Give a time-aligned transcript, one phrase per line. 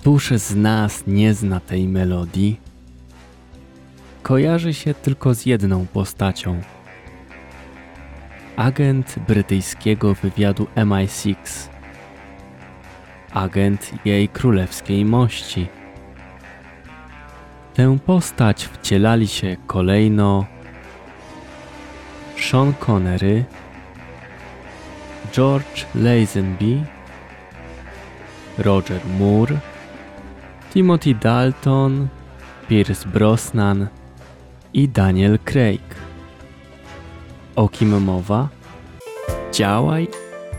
[0.00, 2.60] Któż z nas nie zna tej melodii?
[4.22, 6.60] Kojarzy się tylko z jedną postacią.
[8.56, 11.36] Agent brytyjskiego wywiadu MI6.
[13.32, 15.66] Agent jej królewskiej mości.
[17.74, 20.46] Tę postać wcielali się kolejno
[22.36, 23.44] Sean Connery,
[25.32, 26.84] George Lazenby,
[28.58, 29.69] Roger Moore,
[30.72, 32.08] Timothy Dalton,
[32.68, 33.88] Pierce Brosnan
[34.72, 35.82] i Daniel Craig.
[37.56, 38.48] O kim mowa?
[39.52, 40.08] Działaj,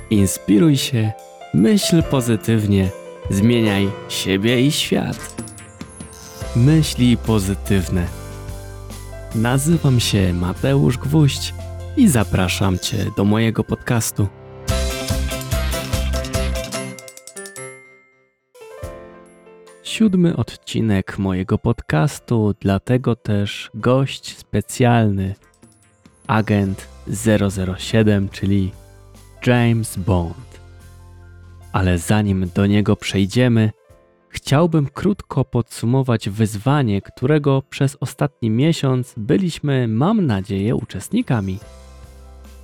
[0.09, 1.11] inspiruj się,
[1.53, 2.89] myśl pozytywnie,
[3.29, 5.43] zmieniaj siebie i świat.
[6.55, 8.07] Myśli pozytywne.
[9.35, 11.53] Nazywam się Mateusz Gwóźdź
[11.97, 14.27] i zapraszam Cię do mojego podcastu.
[19.91, 25.35] Siódmy odcinek mojego podcastu, dlatego też gość specjalny,
[26.27, 26.87] agent
[27.77, 28.71] 007, czyli
[29.45, 30.59] James Bond.
[31.71, 33.71] Ale zanim do niego przejdziemy,
[34.29, 41.59] chciałbym krótko podsumować wyzwanie, którego przez ostatni miesiąc byliśmy, mam nadzieję, uczestnikami.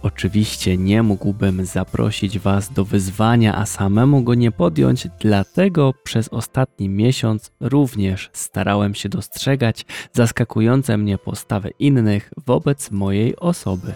[0.02, 6.90] Oczywiście nie mógłbym zaprosić Was do wyzwania, a samemu go nie podjąć, dlatego przez ostatni
[6.90, 13.94] miesiąc również starałem się dostrzegać zaskakujące mnie postawy innych wobec mojej osoby.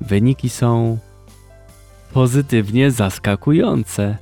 [0.00, 0.98] Wyniki są
[2.12, 4.18] pozytywnie zaskakujące.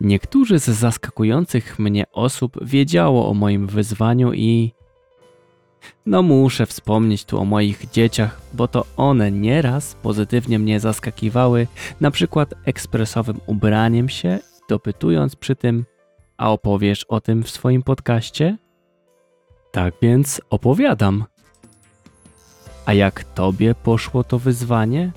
[0.00, 4.72] Niektórzy z zaskakujących mnie osób wiedziało o moim wyzwaniu i
[6.06, 11.66] no muszę wspomnieć tu o moich dzieciach, bo to one nieraz pozytywnie mnie zaskakiwały,
[12.00, 15.84] na przykład ekspresowym ubraniem się, dopytując przy tym,
[16.36, 18.56] a opowiesz o tym w swoim podcaście?
[19.72, 21.24] Tak więc opowiadam.
[22.86, 25.12] A jak tobie poszło to wyzwanie?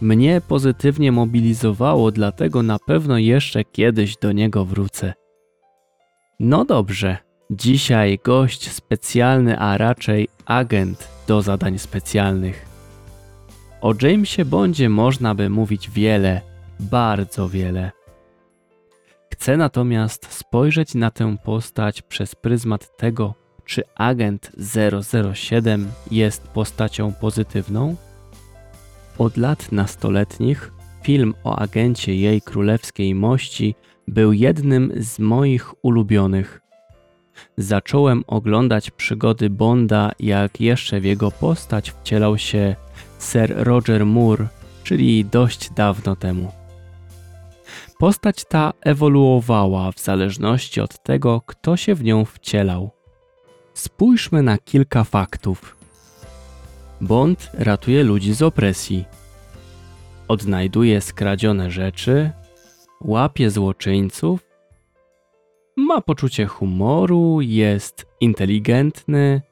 [0.00, 5.14] Mnie pozytywnie mobilizowało, dlatego na pewno jeszcze kiedyś do niego wrócę.
[6.40, 7.27] No dobrze.
[7.50, 12.66] Dzisiaj gość specjalny, a raczej agent do zadań specjalnych.
[13.80, 16.40] O Jamesie Bondzie można by mówić wiele,
[16.80, 17.90] bardzo wiele.
[19.32, 24.50] Chcę natomiast spojrzeć na tę postać przez pryzmat tego, czy agent
[25.34, 27.96] 007 jest postacią pozytywną?
[29.18, 30.72] Od lat nastoletnich
[31.02, 33.74] film o agencie jej królewskiej mości
[34.08, 36.60] był jednym z moich ulubionych
[37.56, 42.76] zacząłem oglądać przygody Bonda, jak jeszcze w jego postać wcielał się
[43.18, 44.46] Sir Roger Moore,
[44.84, 46.52] czyli dość dawno temu.
[47.98, 52.90] Postać ta ewoluowała w zależności od tego, kto się w nią wcielał.
[53.74, 55.76] Spójrzmy na kilka faktów.
[57.00, 59.04] Bond ratuje ludzi z opresji.
[60.28, 62.30] Odnajduje skradzione rzeczy,
[63.00, 64.47] łapie złoczyńców,
[65.78, 69.42] ma poczucie humoru, jest inteligentny,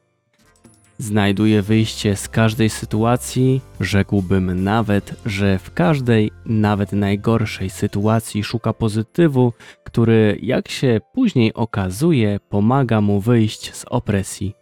[0.97, 3.61] znajduje wyjście z każdej sytuacji.
[3.79, 12.39] Rzekłbym nawet, że w każdej, nawet najgorszej sytuacji szuka pozytywu, który, jak się później okazuje,
[12.49, 14.53] pomaga mu wyjść z opresji.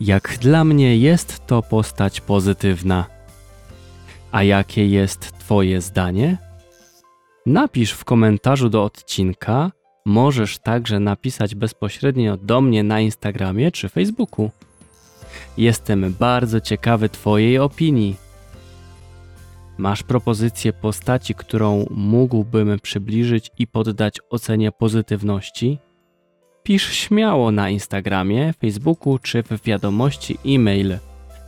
[0.00, 3.06] Jak dla mnie jest to postać pozytywna.
[4.32, 6.38] A jakie jest Twoje zdanie?
[7.46, 9.70] Napisz w komentarzu do odcinka,
[10.08, 14.50] możesz także napisać bezpośrednio do mnie na Instagramie czy Facebooku.
[15.58, 18.16] Jestem bardzo ciekawy Twojej opinii.
[19.78, 25.78] Masz propozycję postaci, którą mógłbym przybliżyć i poddać ocenie pozytywności?
[26.62, 30.98] Pisz śmiało na Instagramie, Facebooku czy w wiadomości e-mail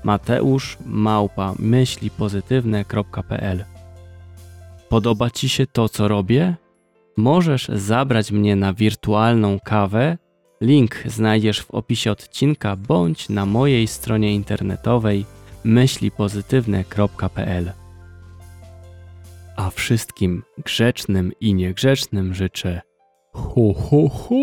[0.05, 3.65] mateusz małpa myślipozytywne.pl
[4.89, 6.57] Podoba Ci się to, co robię?
[7.21, 10.19] Możesz zabrać mnie na wirtualną kawę.
[10.61, 15.27] Link znajdziesz w opisie odcinka bądź na mojej stronie internetowej
[15.65, 17.73] myślipozytywne.pl.
[19.57, 22.81] A wszystkim grzecznym i niegrzecznym życzę
[23.33, 24.35] ho ho ho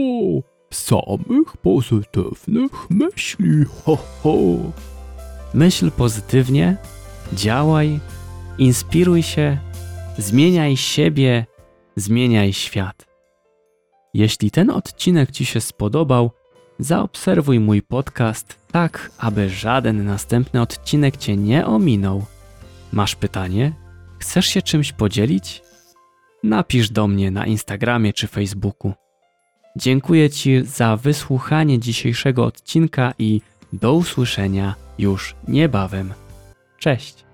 [0.69, 4.37] samych pozytywnych myśli ho ho.
[5.53, 6.77] Myśl pozytywnie,
[7.33, 7.99] działaj,
[8.57, 9.57] inspiruj się,
[10.17, 11.45] zmieniaj siebie
[11.97, 13.05] zmieniaj świat.
[14.13, 16.31] Jeśli ten odcinek Ci się spodobał,
[16.79, 22.25] zaobserwuj mój podcast tak, aby żaden następny odcinek Cię nie ominął.
[22.91, 23.73] Masz pytanie?
[24.19, 25.67] Chcesz się czymś podzielić?
[26.43, 28.93] napisz do mnie na Instagramie czy Facebooku.
[29.75, 33.41] Dziękuję Ci za wysłuchanie dzisiejszego odcinka i
[33.73, 36.13] do usłyszenia już niebawem.
[36.79, 37.26] Cześć!